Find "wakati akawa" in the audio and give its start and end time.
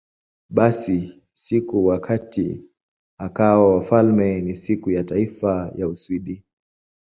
1.85-3.75